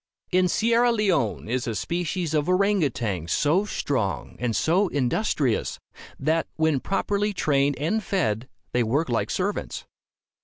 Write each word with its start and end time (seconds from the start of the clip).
In 0.31 0.47
Sierra 0.47 0.91
Leone 0.91 1.47
is 1.47 1.67
a 1.67 1.75
species 1.75 2.33
of 2.33 2.49
orang 2.49 2.81
outang 2.83 3.27
so 3.29 3.65
strong 3.65 4.35
and 4.39 4.55
so 4.55 4.87
industrious, 4.87 5.79
that, 6.19 6.47
when 6.55 6.79
properly 6.79 7.33
trained 7.33 7.77
and 7.77 8.03
fed, 8.03 8.49
they 8.71 8.81
work 8.81 9.09
like 9.09 9.29
servants. 9.29 9.85